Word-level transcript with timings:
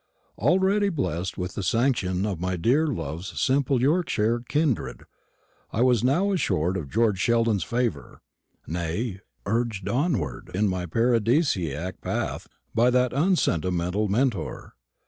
Already 0.39 0.89
blest 0.89 1.37
with 1.37 1.53
the 1.53 1.61
sanction 1.61 2.25
of 2.25 2.39
my 2.39 2.55
dear 2.57 2.87
love's 2.87 3.39
simple 3.39 3.83
Yorkshire 3.83 4.39
kindred, 4.49 5.03
I 5.71 5.81
was 5.83 6.03
now 6.03 6.31
assured 6.31 6.75
of 6.75 6.89
George 6.89 7.19
Sheldon's 7.19 7.63
favour; 7.63 8.23
nay, 8.65 9.19
urged 9.45 9.87
onward 9.87 10.49
in 10.55 10.67
my 10.67 10.87
paradisiac 10.87 12.01
path 12.01 12.47
by 12.73 12.89
that 12.89 13.13
unsentimental 13.13 14.07
Mentor. 14.07 14.73